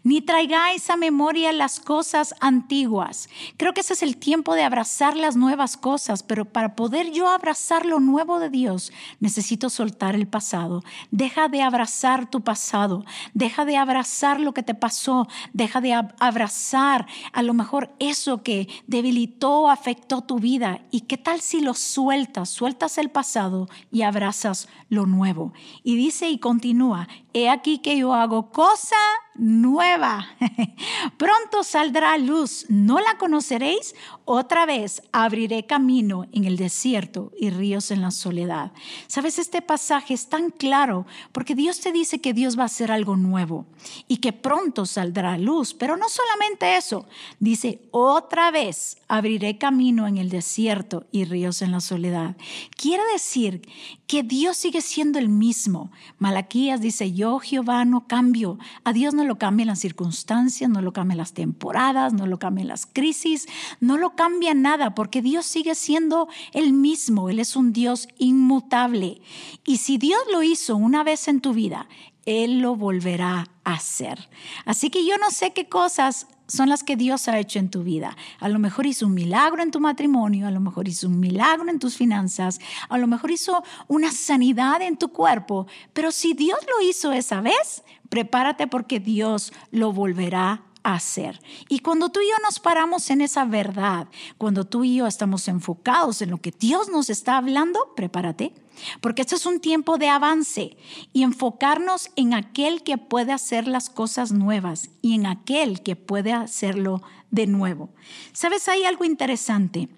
ni 0.04 0.22
traigáis 0.22 0.90
a 0.90 0.96
memoria 0.96 1.52
las 1.52 1.80
cosas 1.80 2.36
antiguas. 2.40 3.30
Creo 3.58 3.74
que 3.74 3.82
ese 3.82 3.94
es 3.94 4.04
el 4.04 4.18
tiempo 4.18 4.56
de 4.56 4.64
abrazar 4.64 5.16
las 5.16 5.36
nuevas 5.36 5.78
cosas, 5.78 6.24
pero 6.24 6.46
para 6.46 6.76
poder 6.76 7.12
yo 7.12 7.28
abrazar 7.28 7.86
lo 7.86 8.00
nuevo 8.00 8.40
de 8.40 8.50
Dios, 8.50 8.92
necesito 9.20 9.70
soltar 9.70 10.16
el 10.16 10.28
pasado. 10.28 10.84
Deja 11.12 11.48
de 11.48 11.62
abrazar 11.62 12.30
tu 12.32 12.42
pasado, 12.42 13.06
deja 13.36 13.66
de 13.66 13.78
abrazar 13.78 14.40
lo 14.40 14.54
que 14.54 14.64
te 14.64 14.74
pasó, 14.74 15.28
deja 15.54 15.82
de 15.82 15.94
abrazar 15.94 17.06
a 17.34 17.44
lo 17.44 17.54
mejor 17.54 17.94
eso 18.00 18.42
que 18.42 18.68
debilitó 18.88 19.70
afectó 19.70 20.22
tu 20.22 20.40
vida. 20.40 20.82
¿Y 20.90 21.02
qué 21.02 21.18
tal 21.18 21.42
si 21.42 21.62
lo 21.62 21.76
sueltas? 21.76 22.50
Sueltas 22.50 22.98
el 22.98 23.10
pasado 23.10 23.70
y 23.92 24.02
abrazas 24.02 24.68
lo 24.90 25.06
nuevo. 25.06 25.54
Y 25.84 25.96
dice 25.96 26.30
y 26.30 26.40
continúa, 26.40 27.08
he 27.34 27.50
aquí 27.50 27.78
que 27.78 27.98
yo 27.98 28.14
hago 28.14 28.52
cosa 28.52 28.98
nueva. 29.36 30.28
Pronto 31.18 31.64
saldrá 31.64 32.18
luz, 32.18 32.66
¿no 32.70 33.00
la 33.00 33.18
conoceréis? 33.18 33.96
Otra 34.26 34.66
vez 34.66 35.02
abriré 35.12 35.66
camino 35.66 36.26
en 36.32 36.46
el 36.46 36.58
desierto 36.58 37.32
y 37.40 37.50
ríos 37.50 37.92
en 37.92 38.02
la 38.02 38.12
soledad. 38.12 38.72
Sabes, 39.08 39.40
este 39.40 39.62
pasaje 39.62 40.14
es 40.14 40.30
tan 40.30 40.50
claro 40.50 41.06
porque 41.32 41.56
Dios 41.56 41.80
te 41.80 41.92
dice 41.92 42.22
que 42.22 42.34
Dios 42.34 42.58
va 42.58 42.64
a 42.64 42.68
hacer 42.68 42.92
algo 42.92 43.16
nuevo 43.18 43.66
y 44.08 44.18
que 44.18 44.34
pronto 44.34 44.86
saldrá 44.86 45.38
luz, 45.38 45.74
pero 45.74 45.98
no 45.98 46.10
solamente 46.10 46.76
eso, 46.78 47.06
dice, 47.40 47.82
otra 47.92 48.52
vez 48.52 48.98
abriré 49.08 49.58
camino 49.58 50.08
en 50.08 50.18
el 50.18 50.30
desierto 50.30 51.06
y 51.12 51.26
ríos 51.26 51.62
en 51.62 51.72
la 51.72 51.80
soledad. 51.80 52.36
Quiere 52.76 53.04
decir 53.14 53.62
que 54.08 54.24
Dios 54.24 54.58
sigue 54.58 54.82
siendo 54.82 55.20
el 55.20 55.30
mismo. 55.30 55.92
Malaquías 56.18 56.82
dice, 56.82 57.14
yo 57.14 57.40
Jehová 57.40 57.86
no 57.86 58.08
cambio. 58.08 58.60
A 58.84 58.94
Dios 58.94 59.14
no 59.14 59.21
lo 59.24 59.38
cambian 59.38 59.68
las 59.68 59.80
circunstancias, 59.80 60.70
no 60.70 60.82
lo 60.82 60.94
cambian 60.94 61.18
las 61.18 61.34
temporadas, 61.34 62.14
no 62.14 62.26
lo 62.26 62.40
cambian 62.40 62.68
las 62.68 62.86
crisis, 62.86 63.48
no 63.80 63.98
lo 63.98 64.16
cambia 64.16 64.54
nada, 64.54 64.96
porque 64.96 65.22
Dios 65.22 65.46
sigue 65.46 65.76
siendo 65.76 66.28
el 66.54 66.74
mismo. 66.74 67.30
Él 67.30 67.40
es 67.40 67.56
un 67.56 67.74
Dios 67.74 68.08
inmutable. 68.18 69.22
Y 69.66 69.78
si 69.78 69.98
Dios 69.98 70.22
lo 70.32 70.44
hizo 70.44 70.76
una 70.76 71.04
vez 71.04 71.28
en 71.28 71.42
tu 71.42 71.54
vida, 71.54 71.88
Él 72.26 72.60
lo 72.60 72.76
volverá 72.76 73.48
a 73.64 73.74
hacer. 73.74 74.30
Así 74.66 74.90
que 74.90 75.06
yo 75.06 75.18
no 75.18 75.32
sé 75.32 75.54
qué 75.54 75.68
cosas 75.68 76.28
son 76.52 76.68
las 76.68 76.84
que 76.84 76.98
Dios 76.98 77.30
ha 77.30 77.40
hecho 77.40 77.60
en 77.60 77.70
tu 77.70 77.82
vida. 77.82 78.18
A 78.40 78.50
lo 78.50 78.60
mejor 78.60 78.86
hizo 78.86 79.08
un 79.08 79.14
milagro 79.14 79.64
en 79.64 79.72
tu 79.72 79.80
matrimonio, 79.80 80.48
a 80.48 80.52
lo 80.52 80.60
mejor 80.60 80.90
hizo 80.90 81.08
un 81.08 81.18
milagro 81.18 81.70
en 81.70 81.80
tus 81.80 81.96
finanzas, 81.96 82.60
a 82.90 82.98
lo 82.98 83.08
mejor 83.08 83.32
hizo 83.32 83.64
una 83.88 84.12
sanidad 84.12 84.82
en 84.82 84.98
tu 84.98 85.14
cuerpo, 85.14 85.68
pero 85.94 86.12
si 86.12 86.34
Dios 86.34 86.60
lo 86.68 86.86
hizo 86.86 87.14
esa 87.14 87.40
vez, 87.40 87.84
prepárate 88.10 88.68
porque 88.68 89.00
Dios 89.00 89.54
lo 89.72 89.94
volverá 89.94 90.62
hacer. 90.84 91.40
Y 91.70 91.80
cuando 91.80 92.10
tú 92.10 92.22
y 92.22 92.30
yo 92.30 92.36
nos 92.44 92.60
paramos 92.60 93.10
en 93.10 93.22
esa 93.22 93.46
verdad, 93.46 94.08
cuando 94.38 94.66
tú 94.66 94.84
y 94.84 94.96
yo 94.96 95.08
estamos 95.08 95.48
enfocados 95.48 96.22
en 96.22 96.32
lo 96.32 96.38
que 96.38 96.52
Dios 96.52 96.90
nos 96.90 97.10
está 97.10 97.38
hablando, 97.38 97.94
prepárate, 97.96 98.54
porque 99.00 99.22
este 99.22 99.36
es 99.36 99.46
un 99.46 99.60
tiempo 99.60 99.98
de 99.98 100.10
avance 100.10 100.78
y 101.14 101.24
enfocarnos 101.24 102.10
en 102.16 102.34
aquel 102.34 102.84
que 102.84 102.98
puede 102.98 103.32
hacer 103.32 103.68
las 103.68 103.90
cosas 103.90 104.32
nuevas 104.32 104.90
y 105.02 105.16
en 105.16 105.26
aquel 105.28 105.84
que 105.84 105.96
puede 105.96 106.34
hacerlo 106.34 107.02
de 107.30 107.48
nuevo. 107.48 107.90
¿Sabes? 108.34 108.68
Hay 108.68 108.84
algo 108.84 109.06
interesante 109.06 109.90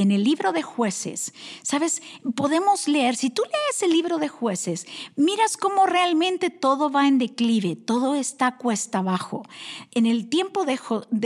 en 0.00 0.12
el 0.12 0.24
libro 0.24 0.52
de 0.52 0.62
jueces, 0.62 1.34
sabes, 1.62 2.00
podemos 2.34 2.88
leer, 2.88 3.16
si 3.16 3.28
tú 3.28 3.42
lees 3.42 3.82
el 3.82 3.90
libro 3.90 4.16
de 4.16 4.28
jueces, 4.28 4.86
miras 5.14 5.58
cómo 5.58 5.84
realmente 5.84 6.48
todo 6.48 6.90
va 6.90 7.06
en 7.06 7.18
declive, 7.18 7.76
todo 7.76 8.14
está 8.14 8.56
cuesta 8.56 9.00
abajo. 9.00 9.42
En 9.90 10.06
el 10.06 10.30
tiempo 10.30 10.64
de, 10.64 10.78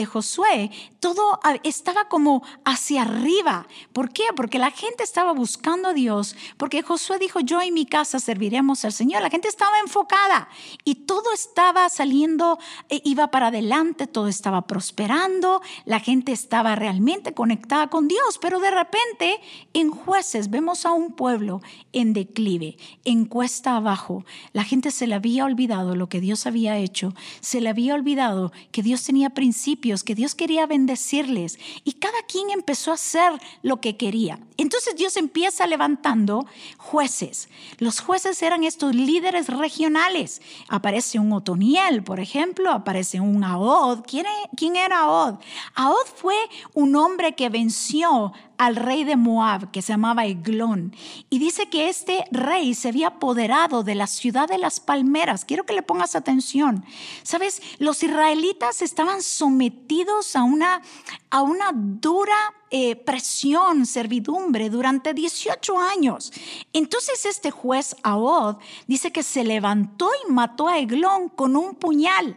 Josué, 0.05 0.73
todo 0.99 1.39
estaba 1.63 2.09
como 2.09 2.43
hacia 2.65 3.03
arriba. 3.03 3.69
¿Por 3.93 4.13
qué? 4.13 4.25
Porque 4.35 4.59
la 4.59 4.73
gente 4.73 5.05
estaba 5.05 5.33
buscando 5.33 5.91
a 5.91 5.93
Dios, 5.93 6.35
porque 6.57 6.83
Josué 6.83 7.21
dijo, 7.21 7.39
yo 7.39 7.63
y 7.63 7.71
mi 7.71 7.87
casa 7.87 8.19
serviremos 8.19 8.85
al 8.85 8.93
Señor. 8.93 9.23
La 9.23 9.31
gente 9.31 9.47
estaba 9.47 9.79
enfocada 9.79 10.49
y 10.83 10.97
todo 11.07 11.33
estaba 11.33 11.89
saliendo, 11.91 12.59
eh, 12.89 13.01
iba 13.05 13.31
para 13.31 13.49
adelante, 13.49 14.09
todo 14.09 14.27
estaba 14.27 14.63
prosperando, 14.63 15.63
la 15.85 16.01
gente 16.01 16.33
estaba 16.33 16.75
realmente 16.75 17.35
conectada 17.35 17.89
con 17.89 18.09
Dios, 18.09 18.41
pero 18.41 18.64
de 18.65 18.71
repente 18.71 19.41
en 19.75 19.91
jueces 19.91 20.51
vemos 20.51 20.87
a 20.87 20.93
un 20.93 21.13
pueblo 21.13 21.61
en 21.93 22.15
declive, 22.15 22.77
en 23.05 23.27
cuesta 23.27 23.77
abajo. 23.77 24.25
La 24.53 24.65
gente 24.65 24.91
se 24.91 25.07
le 25.07 25.15
había 25.15 25.45
olvidado 25.45 25.95
lo 25.95 26.09
que 26.09 26.21
Dios 26.21 26.47
había 26.47 26.79
hecho, 26.79 27.15
se 27.41 27.61
le 27.61 27.69
había 27.69 27.95
olvidado 27.95 28.53
que 28.73 28.83
Dios 28.83 29.05
tenía 29.05 29.31
principios, 29.31 30.03
que 30.03 30.15
Dios 30.15 30.35
quería 30.35 30.67
bendecirles 30.67 31.59
y 31.85 31.93
cada 31.93 32.23
quien 32.27 32.51
empezó 32.51 32.91
a 32.91 32.95
hacer 32.95 33.33
lo 33.63 33.81
que 33.81 33.97
quería. 33.97 34.41
Entonces 34.57 34.97
Dios 34.97 35.17
empieza 35.17 35.67
levantando 35.67 36.47
jueces. 36.79 37.49
Los 37.79 38.01
jueces 38.01 38.41
eran 38.43 38.65
estos 38.65 38.95
líderes 38.95 39.49
regionales. 39.49 40.41
Aparece 40.69 41.19
un 41.19 41.33
Otoniel, 41.33 42.03
por 42.03 42.19
ejemplo, 42.19 42.71
aparece 42.71 43.21
un 43.21 43.45
Ahod. 43.45 44.05
¿Quién, 44.07 44.27
quién 44.57 44.77
era 44.77 45.01
Ahod? 45.01 45.35
Ahod 45.75 46.07
fue 46.17 46.37
un 46.73 46.97
hombre 46.97 47.35
que 47.35 47.51
venció 47.51 48.33
al 48.59 48.77
rey 48.77 49.05
de 49.05 49.17
Moab, 49.17 49.71
que 49.71 49.83
se 49.83 49.93
llamaba 49.93 50.27
Eglón. 50.27 50.95
Y 51.31 51.39
dice 51.39 51.69
que 51.69 51.89
este 51.89 52.25
rey 52.31 52.75
se 52.75 52.89
había 52.89 53.09
apoderado 53.09 53.83
de 53.83 53.95
la 53.95 54.07
ciudad 54.07 54.49
de 54.49 54.59
las 54.59 54.81
palmeras. 54.81 55.45
Quiero 55.45 55.65
que 55.65 55.75
le 55.75 55.83
pongas 55.83 56.15
atención. 56.15 56.85
Sabes, 57.23 57.63
los 57.79 58.03
israelitas 58.03 58.83
estaban 58.83 59.23
sometidos 59.23 60.37
a 60.37 60.43
una, 60.43 60.83
a 61.31 61.43
una 61.43 61.71
dura 61.75 62.37
eh, 62.77 62.97
presión, 62.97 63.87
servidumbre 63.87 64.69
durante 64.69 65.15
18 65.15 65.79
años. 65.79 66.33
Entonces 66.73 67.25
este 67.25 67.53
juez 67.53 67.95
Ahod 68.03 68.57
dice 68.89 69.13
que 69.13 69.23
se 69.23 69.45
levantó 69.45 70.11
y 70.27 70.33
mató 70.33 70.67
a 70.67 70.81
Eglón 70.81 71.29
con 71.29 71.55
un 71.55 71.77
puñal. 71.77 72.37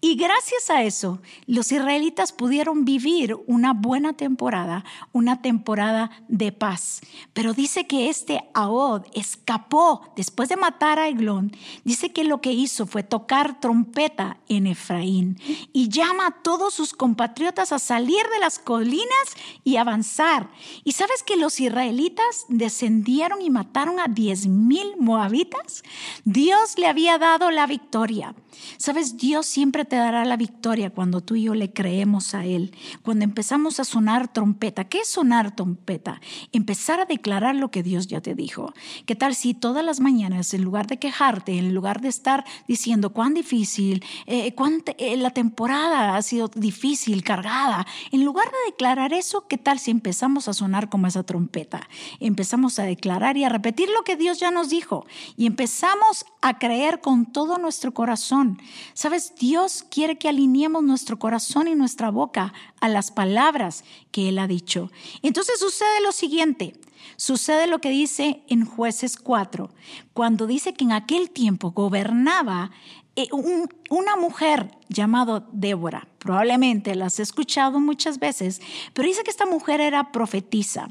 Y 0.00 0.16
gracias 0.16 0.70
a 0.70 0.82
eso, 0.82 1.20
los 1.46 1.70
israelitas 1.70 2.32
pudieron 2.32 2.84
vivir 2.84 3.36
una 3.46 3.74
buena 3.74 4.14
temporada, 4.14 4.84
una 5.12 5.40
temporada 5.40 6.10
de 6.26 6.50
paz. 6.50 7.00
Pero 7.32 7.54
dice 7.54 7.86
que 7.86 8.08
este 8.08 8.42
Ahod 8.54 9.02
escapó 9.14 10.02
después 10.16 10.48
de 10.48 10.56
matar 10.56 10.98
a 10.98 11.06
Eglón. 11.06 11.56
Dice 11.84 12.12
que 12.12 12.24
lo 12.24 12.40
que 12.40 12.52
hizo 12.52 12.86
fue 12.86 13.04
tocar 13.04 13.60
trompeta 13.60 14.38
en 14.48 14.66
Efraín 14.66 15.38
y 15.72 15.90
llama 15.90 16.26
a 16.26 16.42
todos 16.42 16.74
sus 16.74 16.92
compatriotas 16.92 17.70
a 17.70 17.78
salir 17.78 18.26
de 18.32 18.40
las 18.40 18.58
colinas 18.58 19.36
y 19.62 19.75
avanzar. 19.78 20.50
Y 20.84 20.92
sabes 20.92 21.22
que 21.22 21.36
los 21.36 21.60
israelitas 21.60 22.46
descendieron 22.48 23.42
y 23.42 23.50
mataron 23.50 24.00
a 24.00 24.08
diez 24.08 24.46
mil 24.46 24.96
moabitas. 24.98 25.82
Dios 26.24 26.78
le 26.78 26.86
había 26.86 27.18
dado 27.18 27.50
la 27.50 27.66
victoria. 27.66 28.34
Sabes, 28.78 29.16
Dios 29.16 29.46
siempre 29.46 29.84
te 29.84 29.96
dará 29.96 30.24
la 30.24 30.36
victoria 30.36 30.90
cuando 30.90 31.20
tú 31.20 31.34
y 31.36 31.42
yo 31.42 31.54
le 31.54 31.72
creemos 31.72 32.34
a 32.34 32.44
Él. 32.44 32.74
Cuando 33.02 33.24
empezamos 33.24 33.80
a 33.80 33.84
sonar 33.84 34.32
trompeta. 34.32 34.84
¿Qué 34.84 35.00
es 35.00 35.08
sonar 35.08 35.54
trompeta? 35.54 36.20
Empezar 36.52 37.00
a 37.00 37.04
declarar 37.04 37.54
lo 37.54 37.70
que 37.70 37.82
Dios 37.82 38.06
ya 38.06 38.20
te 38.20 38.34
dijo. 38.34 38.72
¿Qué 39.04 39.14
tal 39.14 39.34
si 39.34 39.54
todas 39.54 39.84
las 39.84 40.00
mañanas, 40.00 40.54
en 40.54 40.62
lugar 40.62 40.86
de 40.86 40.98
quejarte, 40.98 41.58
en 41.58 41.74
lugar 41.74 42.00
de 42.00 42.08
estar 42.08 42.44
diciendo 42.66 43.10
cuán 43.10 43.34
difícil, 43.34 44.04
eh, 44.26 44.54
cuán 44.54 44.82
eh, 44.98 45.16
la 45.16 45.30
temporada 45.30 46.16
ha 46.16 46.22
sido 46.22 46.48
difícil, 46.54 47.22
cargada, 47.22 47.86
en 48.10 48.24
lugar 48.24 48.46
de 48.46 48.70
declarar 48.70 49.12
eso, 49.12 49.46
¿qué 49.48 49.58
si 49.74 49.90
empezamos 49.90 50.48
a 50.48 50.54
sonar 50.54 50.88
como 50.88 51.06
esa 51.06 51.24
trompeta? 51.24 51.88
Empezamos 52.20 52.78
a 52.78 52.84
declarar 52.84 53.36
y 53.36 53.44
a 53.44 53.48
repetir 53.48 53.88
lo 53.90 54.04
que 54.04 54.16
Dios 54.16 54.38
ya 54.38 54.50
nos 54.50 54.70
dijo 54.70 55.06
y 55.36 55.46
empezamos 55.46 56.24
a 56.40 56.58
creer 56.58 57.00
con 57.00 57.26
todo 57.26 57.58
nuestro 57.58 57.92
corazón. 57.92 58.58
Sabes, 58.94 59.34
Dios 59.34 59.84
quiere 59.90 60.18
que 60.18 60.28
alineemos 60.28 60.82
nuestro 60.82 61.18
corazón 61.18 61.68
y 61.68 61.74
nuestra 61.74 62.10
boca 62.10 62.52
a 62.80 62.88
las 62.88 63.10
palabras 63.10 63.84
que 64.12 64.28
Él 64.28 64.38
ha 64.38 64.46
dicho. 64.46 64.90
Entonces 65.22 65.58
sucede 65.58 66.00
lo 66.02 66.12
siguiente. 66.12 66.74
Sucede 67.16 67.66
lo 67.66 67.80
que 67.80 67.88
dice 67.88 68.42
en 68.48 68.66
jueces 68.66 69.16
4, 69.16 69.70
cuando 70.12 70.46
dice 70.46 70.74
que 70.74 70.84
en 70.84 70.92
aquel 70.92 71.30
tiempo 71.30 71.70
gobernaba 71.70 72.72
eh, 73.16 73.28
una 73.90 74.16
mujer 74.16 74.70
llamada 74.88 75.46
Débora. 75.52 76.06
Probablemente 76.18 76.94
la 76.94 77.06
has 77.06 77.18
escuchado 77.18 77.80
muchas 77.80 78.18
veces, 78.18 78.60
pero 78.92 79.08
dice 79.08 79.24
que 79.24 79.30
esta 79.30 79.46
mujer 79.46 79.80
era 79.80 80.12
profetisa. 80.12 80.88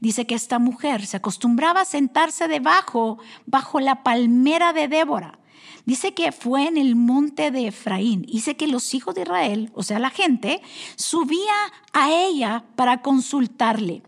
Dice 0.00 0.26
que 0.26 0.34
esta 0.34 0.58
mujer 0.58 1.04
se 1.04 1.16
acostumbraba 1.16 1.80
a 1.80 1.84
sentarse 1.84 2.48
debajo, 2.48 3.18
bajo 3.46 3.80
la 3.80 4.02
palmera 4.02 4.72
de 4.72 4.88
Débora. 4.88 5.38
Dice 5.84 6.14
que 6.14 6.32
fue 6.32 6.66
en 6.66 6.78
el 6.78 6.96
monte 6.96 7.50
de 7.50 7.66
Efraín. 7.66 8.22
Dice 8.22 8.56
que 8.56 8.68
los 8.68 8.94
hijos 8.94 9.14
de 9.14 9.22
Israel, 9.22 9.70
o 9.74 9.82
sea, 9.82 9.98
la 9.98 10.10
gente, 10.10 10.62
subía 10.96 11.52
a 11.92 12.10
ella 12.10 12.64
para 12.76 13.02
consultarle. 13.02 14.02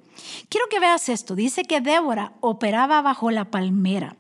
Quiero 0.49 0.69
que 0.69 0.81
veas 0.81 1.09
esto. 1.09 1.35
Dice 1.35 1.65
que 1.65 1.81
Débora 1.81 2.33
operaba 2.41 3.03
bajo 3.03 3.31
la 3.31 3.51
palmera. 3.51 4.17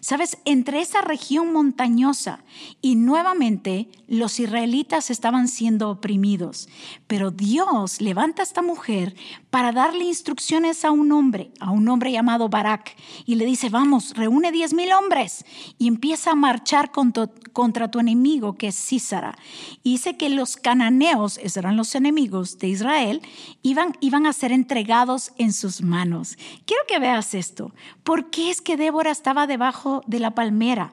Sabes, 0.00 0.38
entre 0.44 0.80
esa 0.80 1.00
región 1.00 1.52
montañosa 1.52 2.44
y 2.80 2.96
nuevamente 2.96 3.88
los 4.06 4.40
israelitas 4.40 5.10
estaban 5.10 5.48
siendo 5.48 5.90
oprimidos. 5.90 6.68
Pero 7.06 7.30
Dios 7.30 8.00
levanta 8.00 8.42
a 8.42 8.44
esta 8.44 8.62
mujer 8.62 9.14
para 9.50 9.72
darle 9.72 10.04
instrucciones 10.04 10.84
a 10.84 10.90
un 10.90 11.10
hombre, 11.12 11.50
a 11.60 11.70
un 11.70 11.88
hombre 11.88 12.12
llamado 12.12 12.48
Barak, 12.48 12.96
y 13.24 13.36
le 13.36 13.46
dice, 13.46 13.70
vamos, 13.70 14.14
reúne 14.14 14.52
diez 14.52 14.74
mil 14.74 14.92
hombres 14.92 15.44
y 15.78 15.88
empieza 15.88 16.32
a 16.32 16.34
marchar 16.34 16.90
contra, 16.90 17.90
tu 17.90 18.00
enemigo 18.00 18.56
que 18.56 18.68
es 18.68 18.76
Císara. 18.76 19.36
Y 19.82 19.92
dice 19.92 20.16
que 20.16 20.28
los 20.28 20.56
cananeos, 20.56 21.38
esos 21.38 21.56
eran 21.56 21.76
los 21.76 21.94
enemigos 21.94 22.58
de 22.58 22.68
Israel, 22.68 23.22
iban, 23.62 23.96
iban 24.00 24.26
a 24.26 24.32
ser 24.32 24.52
entregados 24.52 25.32
en 25.38 25.52
sus 25.52 25.82
manos. 25.82 26.36
Quiero 26.66 26.82
que 26.86 26.98
veas 26.98 27.34
esto. 27.34 27.72
¿Por 28.04 28.30
qué 28.30 28.50
es 28.50 28.60
que 28.60 28.76
Débora 28.76 29.10
estaba 29.10 29.46
debajo 29.46 30.02
de 30.06 30.20
la 30.20 30.34
palmera? 30.34 30.92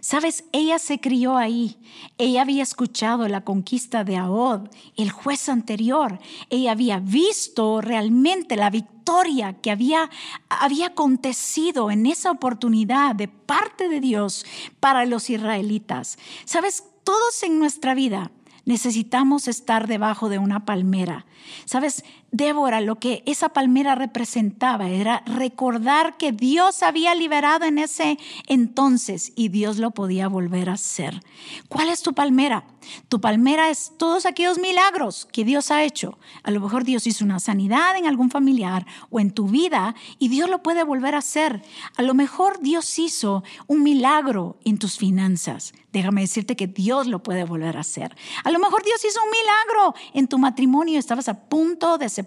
Sabes, 0.00 0.44
ella 0.52 0.78
se 0.78 1.00
crió 1.00 1.36
ahí. 1.36 1.78
Ella 2.18 2.42
había 2.42 2.62
escuchado 2.62 3.28
la 3.28 3.44
conquista 3.44 4.04
de 4.04 4.16
Ahod, 4.16 4.68
el 4.96 5.10
juez 5.10 5.48
anterior. 5.48 6.18
Ella 6.50 6.72
había 6.72 6.98
visto 7.00 7.80
realmente 7.80 8.56
la 8.56 8.70
victoria 8.70 9.54
que 9.60 9.70
había, 9.70 10.10
había 10.48 10.88
acontecido 10.88 11.90
en 11.90 12.06
esa 12.06 12.30
oportunidad 12.30 13.14
de 13.14 13.28
parte 13.28 13.88
de 13.88 14.00
Dios 14.00 14.44
para 14.80 15.04
los 15.06 15.30
israelitas. 15.30 16.18
Sabes, 16.44 16.84
todos 17.04 17.42
en 17.42 17.58
nuestra 17.58 17.94
vida 17.94 18.30
necesitamos 18.64 19.48
estar 19.48 19.86
debajo 19.86 20.28
de 20.28 20.38
una 20.38 20.64
palmera. 20.64 21.26
Sabes, 21.66 22.04
Débora, 22.34 22.80
lo 22.80 22.96
que 22.96 23.22
esa 23.26 23.50
palmera 23.50 23.94
representaba 23.94 24.88
era 24.88 25.22
recordar 25.24 26.16
que 26.16 26.32
Dios 26.32 26.82
había 26.82 27.14
liberado 27.14 27.64
en 27.64 27.78
ese 27.78 28.18
entonces 28.48 29.32
y 29.36 29.50
Dios 29.50 29.78
lo 29.78 29.92
podía 29.92 30.26
volver 30.26 30.68
a 30.68 30.72
hacer. 30.72 31.20
¿Cuál 31.68 31.90
es 31.90 32.02
tu 32.02 32.12
palmera? 32.12 32.64
Tu 33.08 33.20
palmera 33.20 33.70
es 33.70 33.92
todos 33.98 34.26
aquellos 34.26 34.58
milagros 34.58 35.28
que 35.30 35.44
Dios 35.44 35.70
ha 35.70 35.84
hecho. 35.84 36.18
A 36.42 36.50
lo 36.50 36.60
mejor 36.60 36.82
Dios 36.82 37.06
hizo 37.06 37.24
una 37.24 37.38
sanidad 37.38 37.96
en 37.96 38.06
algún 38.06 38.30
familiar 38.30 38.84
o 39.10 39.20
en 39.20 39.30
tu 39.30 39.46
vida 39.46 39.94
y 40.18 40.28
Dios 40.28 40.50
lo 40.50 40.60
puede 40.60 40.82
volver 40.82 41.14
a 41.14 41.18
hacer. 41.18 41.62
A 41.96 42.02
lo 42.02 42.14
mejor 42.14 42.58
Dios 42.60 42.98
hizo 42.98 43.44
un 43.68 43.84
milagro 43.84 44.58
en 44.64 44.78
tus 44.78 44.98
finanzas. 44.98 45.72
Déjame 45.92 46.22
decirte 46.22 46.56
que 46.56 46.66
Dios 46.66 47.06
lo 47.06 47.22
puede 47.22 47.44
volver 47.44 47.76
a 47.76 47.80
hacer. 47.80 48.16
A 48.42 48.50
lo 48.50 48.58
mejor 48.58 48.82
Dios 48.82 49.04
hizo 49.04 49.20
un 49.22 49.30
milagro 49.30 49.94
en 50.12 50.26
tu 50.26 50.38
matrimonio. 50.38 50.98
Estabas 50.98 51.28
a 51.28 51.44
punto 51.44 51.98
de 51.98 52.08
separarte, 52.08 52.23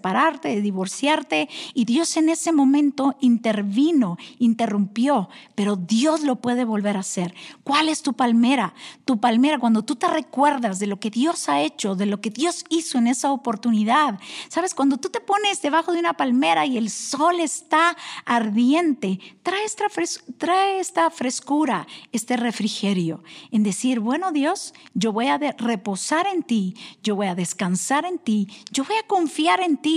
de 0.48 0.60
divorciarte, 0.60 1.48
y 1.74 1.84
Dios 1.84 2.16
en 2.16 2.28
ese 2.28 2.52
momento 2.52 3.16
intervino, 3.20 4.16
interrumpió, 4.38 5.28
pero 5.54 5.76
Dios 5.76 6.22
lo 6.22 6.36
puede 6.36 6.64
volver 6.64 6.96
a 6.96 7.00
hacer. 7.00 7.34
¿Cuál 7.64 7.88
es 7.88 8.02
tu 8.02 8.14
palmera? 8.14 8.74
Tu 9.04 9.18
palmera, 9.18 9.58
cuando 9.58 9.82
tú 9.82 9.96
te 9.96 10.08
recuerdas 10.08 10.78
de 10.78 10.86
lo 10.86 10.98
que 10.98 11.10
Dios 11.10 11.48
ha 11.48 11.62
hecho, 11.62 11.94
de 11.94 12.06
lo 12.06 12.20
que 12.20 12.30
Dios 12.30 12.64
hizo 12.68 12.98
en 12.98 13.06
esa 13.06 13.32
oportunidad, 13.32 14.18
sabes, 14.48 14.74
cuando 14.74 14.98
tú 14.98 15.08
te 15.08 15.20
pones 15.20 15.62
debajo 15.62 15.92
de 15.92 16.00
una 16.00 16.14
palmera 16.14 16.66
y 16.66 16.78
el 16.78 16.90
sol 16.90 17.40
está 17.40 17.96
ardiente, 18.24 19.18
trae 19.42 19.64
esta, 19.64 19.86
trae 20.38 20.80
esta 20.80 21.10
frescura, 21.10 21.86
este 22.12 22.36
refrigerio, 22.36 23.22
en 23.50 23.62
decir, 23.62 24.00
bueno 24.00 24.32
Dios, 24.32 24.74
yo 24.94 25.12
voy 25.12 25.28
a 25.28 25.38
reposar 25.38 26.26
en 26.26 26.42
ti, 26.42 26.74
yo 27.02 27.16
voy 27.16 27.26
a 27.26 27.34
descansar 27.34 28.04
en 28.04 28.18
ti, 28.18 28.48
yo 28.70 28.84
voy 28.84 28.96
a 28.96 29.06
confiar 29.06 29.60
en 29.60 29.76
ti, 29.76 29.87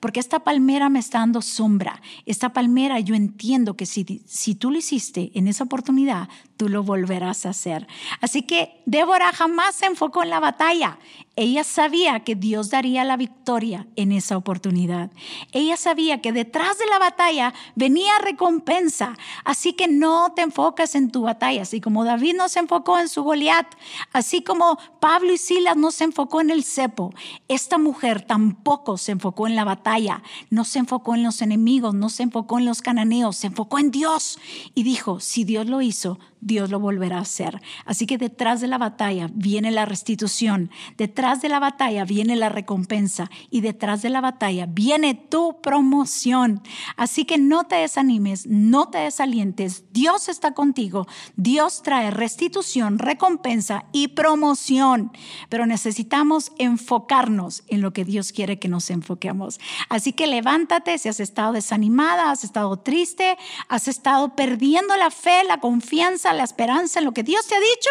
porque 0.00 0.20
esta 0.20 0.40
palmera 0.40 0.88
me 0.88 0.98
está 0.98 1.18
dando 1.18 1.42
sombra. 1.42 2.00
Esta 2.26 2.52
palmera 2.52 3.00
yo 3.00 3.14
entiendo 3.14 3.74
que 3.74 3.86
si, 3.86 4.22
si 4.26 4.54
tú 4.54 4.70
lo 4.70 4.78
hiciste 4.78 5.30
en 5.34 5.48
esa 5.48 5.64
oportunidad, 5.64 6.28
tú 6.60 6.68
lo 6.68 6.82
volverás 6.82 7.46
a 7.46 7.50
hacer. 7.50 7.86
Así 8.20 8.42
que 8.42 8.82
Débora 8.84 9.32
jamás 9.32 9.76
se 9.76 9.86
enfocó 9.86 10.22
en 10.22 10.28
la 10.28 10.40
batalla. 10.40 10.98
Ella 11.34 11.64
sabía 11.64 12.20
que 12.20 12.34
Dios 12.34 12.68
daría 12.68 13.02
la 13.02 13.16
victoria 13.16 13.86
en 13.96 14.12
esa 14.12 14.36
oportunidad. 14.36 15.10
Ella 15.52 15.78
sabía 15.78 16.20
que 16.20 16.32
detrás 16.32 16.76
de 16.76 16.84
la 16.84 16.98
batalla 16.98 17.54
venía 17.76 18.12
recompensa. 18.22 19.16
Así 19.42 19.72
que 19.72 19.88
no 19.88 20.34
te 20.36 20.42
enfocas 20.42 20.94
en 20.96 21.10
tu 21.10 21.22
batalla, 21.22 21.62
así 21.62 21.80
como 21.80 22.04
David 22.04 22.34
no 22.36 22.50
se 22.50 22.58
enfocó 22.58 22.98
en 22.98 23.08
su 23.08 23.22
Goliat, 23.22 23.66
así 24.12 24.42
como 24.42 24.76
Pablo 25.00 25.32
y 25.32 25.38
Silas 25.38 25.78
no 25.78 25.92
se 25.92 26.04
enfocó 26.04 26.42
en 26.42 26.50
el 26.50 26.62
cepo. 26.62 27.14
Esta 27.48 27.78
mujer 27.78 28.20
tampoco 28.20 28.98
se 28.98 29.12
enfocó 29.12 29.46
en 29.46 29.56
la 29.56 29.64
batalla, 29.64 30.22
no 30.50 30.66
se 30.66 30.80
enfocó 30.80 31.14
en 31.14 31.22
los 31.22 31.40
enemigos, 31.40 31.94
no 31.94 32.10
se 32.10 32.24
enfocó 32.24 32.58
en 32.58 32.66
los 32.66 32.82
cananeos, 32.82 33.36
se 33.36 33.46
enfocó 33.46 33.78
en 33.78 33.90
Dios 33.90 34.38
y 34.74 34.82
dijo, 34.82 35.20
si 35.20 35.44
Dios 35.44 35.66
lo 35.66 35.80
hizo, 35.80 36.18
Dios 36.40 36.70
lo 36.70 36.80
volverá 36.80 37.18
a 37.18 37.22
hacer. 37.22 37.60
Así 37.84 38.06
que 38.06 38.18
detrás 38.18 38.60
de 38.60 38.66
la 38.66 38.78
batalla 38.78 39.28
viene 39.32 39.70
la 39.70 39.84
restitución, 39.84 40.70
detrás 40.96 41.42
de 41.42 41.48
la 41.48 41.60
batalla 41.60 42.04
viene 42.04 42.36
la 42.36 42.48
recompensa 42.48 43.30
y 43.50 43.60
detrás 43.60 44.02
de 44.02 44.10
la 44.10 44.20
batalla 44.20 44.66
viene 44.66 45.14
tu 45.14 45.60
promoción. 45.60 46.62
Así 46.96 47.24
que 47.24 47.38
no 47.38 47.64
te 47.64 47.76
desanimes, 47.76 48.46
no 48.46 48.88
te 48.88 48.98
desalientes. 48.98 49.84
Dios 49.92 50.28
está 50.28 50.52
contigo. 50.52 51.06
Dios 51.36 51.82
trae 51.82 52.10
restitución, 52.10 52.98
recompensa 52.98 53.84
y 53.92 54.08
promoción. 54.08 55.12
Pero 55.48 55.66
necesitamos 55.66 56.52
enfocarnos 56.58 57.64
en 57.68 57.80
lo 57.80 57.92
que 57.92 58.04
Dios 58.04 58.32
quiere 58.32 58.58
que 58.58 58.68
nos 58.68 58.90
enfoquemos. 58.90 59.60
Así 59.88 60.12
que 60.12 60.26
levántate 60.26 60.98
si 60.98 61.08
has 61.08 61.20
estado 61.20 61.52
desanimada, 61.52 62.30
has 62.30 62.44
estado 62.44 62.78
triste, 62.78 63.36
has 63.68 63.88
estado 63.88 64.34
perdiendo 64.36 64.96
la 64.96 65.10
fe, 65.10 65.44
la 65.44 65.60
confianza 65.60 66.29
la 66.32 66.44
esperanza 66.44 66.98
en 66.98 67.04
lo 67.04 67.12
que 67.12 67.22
Dios 67.22 67.46
te 67.46 67.54
ha 67.54 67.60
dicho, 67.60 67.90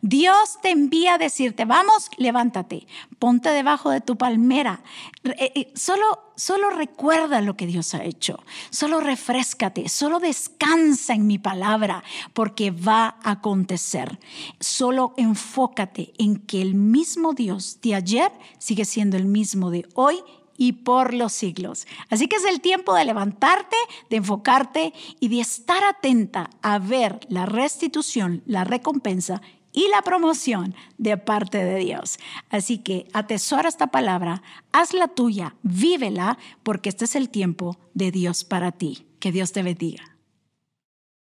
Dios 0.00 0.58
te 0.62 0.70
envía 0.70 1.14
a 1.14 1.18
decirte, 1.18 1.64
vamos, 1.64 2.10
levántate, 2.16 2.86
ponte 3.18 3.50
debajo 3.50 3.90
de 3.90 4.00
tu 4.00 4.16
palmera. 4.16 4.82
Eh, 5.24 5.52
eh, 5.54 5.72
solo, 5.74 6.32
solo 6.36 6.70
recuerda 6.70 7.40
lo 7.40 7.56
que 7.56 7.66
Dios 7.66 7.94
ha 7.94 8.04
hecho, 8.04 8.42
solo 8.70 9.00
refrescate, 9.00 9.88
solo 9.88 10.20
descansa 10.20 11.14
en 11.14 11.26
mi 11.26 11.38
palabra, 11.38 12.04
porque 12.32 12.70
va 12.70 13.16
a 13.22 13.32
acontecer. 13.32 14.18
Solo 14.60 15.14
enfócate 15.16 16.12
en 16.18 16.36
que 16.36 16.62
el 16.62 16.74
mismo 16.74 17.32
Dios 17.32 17.78
de 17.82 17.94
ayer 17.94 18.32
sigue 18.58 18.84
siendo 18.84 19.16
el 19.16 19.26
mismo 19.26 19.70
de 19.70 19.86
hoy 19.94 20.22
y 20.56 20.72
por 20.72 21.14
los 21.14 21.32
siglos. 21.32 21.86
Así 22.10 22.28
que 22.28 22.36
es 22.36 22.44
el 22.44 22.60
tiempo 22.60 22.94
de 22.94 23.04
levantarte, 23.04 23.76
de 24.10 24.16
enfocarte 24.16 24.92
y 25.20 25.28
de 25.28 25.40
estar 25.40 25.82
atenta 25.84 26.50
a 26.62 26.78
ver 26.78 27.20
la 27.28 27.46
restitución, 27.46 28.42
la 28.46 28.64
recompensa 28.64 29.42
y 29.72 29.88
la 29.88 30.02
promoción 30.02 30.74
de 30.98 31.16
parte 31.16 31.64
de 31.64 31.76
Dios. 31.80 32.18
Así 32.48 32.78
que 32.78 33.08
atesora 33.12 33.68
esta 33.68 33.88
palabra, 33.88 34.42
hazla 34.72 35.08
tuya, 35.08 35.56
vívela, 35.62 36.38
porque 36.62 36.88
este 36.88 37.06
es 37.06 37.16
el 37.16 37.28
tiempo 37.28 37.76
de 37.92 38.10
Dios 38.12 38.44
para 38.44 38.72
ti. 38.72 39.06
Que 39.18 39.32
Dios 39.32 39.52
te 39.52 39.62
bendiga. 39.62 40.13